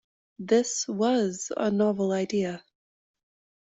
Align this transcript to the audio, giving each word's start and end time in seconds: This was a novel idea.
This 0.39 0.87
was 0.87 1.51
a 1.55 1.69
novel 1.69 2.11
idea. 2.11 2.63